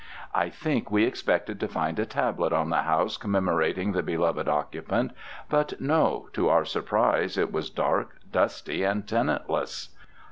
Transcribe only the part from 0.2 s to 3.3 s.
I think we expected to find a tablet on the house